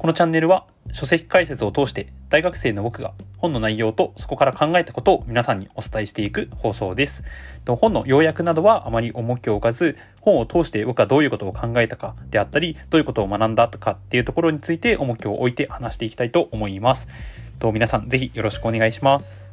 [0.00, 7.22] このチャンネルは書籍解説を通して大学生の僕が本の内容とそこから考えたことを皆さんにお伝えしていく放送です。
[7.66, 17.06] 本の要約などはあまり重きを置かず、本を通して僕はどういうことを考えたかであったり、どういうことを学んだとかっていうところについて重きを置いて話していきたいと思います。
[17.62, 19.49] 皆さんぜひよろしくお願いします。